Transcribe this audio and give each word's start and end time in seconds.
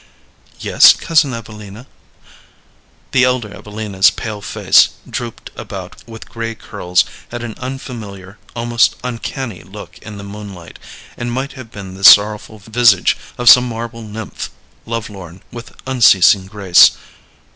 "Yes, 0.59 0.93
Cousin 0.93 1.31
Evelina." 1.31 1.85
The 3.11 3.23
elder 3.23 3.53
Evelina's 3.53 4.09
pale 4.09 4.41
face, 4.41 4.89
drooped 5.07 5.51
about 5.55 5.95
with 6.07 6.27
gray 6.27 6.55
curls, 6.55 7.05
had 7.29 7.43
an 7.43 7.53
unfamiliar, 7.59 8.39
almost 8.55 8.95
uncanny, 9.03 9.61
look 9.61 9.99
in 9.99 10.17
the 10.17 10.23
moonlight, 10.23 10.79
and 11.17 11.31
might 11.31 11.53
have 11.53 11.69
been 11.71 11.93
the 11.93 12.03
sorrowful 12.03 12.57
visage 12.57 13.15
of 13.37 13.47
some 13.47 13.67
marble 13.67 14.01
nymph, 14.01 14.49
lovelorn, 14.87 15.43
with 15.51 15.79
unceasing 15.85 16.47
grace. 16.47 16.93